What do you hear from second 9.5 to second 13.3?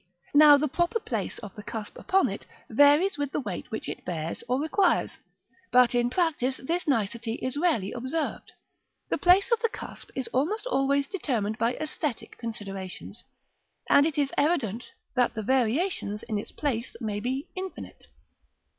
of the cusp is almost always determined by æsthetic considerations,